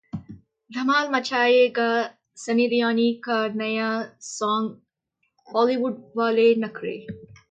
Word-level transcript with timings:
धमाल 0.69 1.09
मचाएगा 1.09 1.89
सनी 2.37 2.65
लियोनी 2.67 3.05
का 3.23 3.37
नया 3.55 3.91
सॉन्ग 4.29 4.75
'हॉलीवुड 5.47 6.01
वाले 6.17 6.53
नखरे' 6.57 6.99